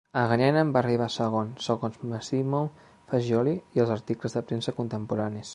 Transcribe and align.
Agagianian 0.19 0.69
va 0.77 0.81
arribar 0.83 1.09
segon, 1.15 1.51
segons 1.65 2.01
Massimo 2.15 2.63
Faggioli 3.13 3.57
i 3.77 3.85
els 3.85 3.95
articles 4.01 4.39
de 4.39 4.47
premsa 4.51 4.79
contemporanis. 4.81 5.47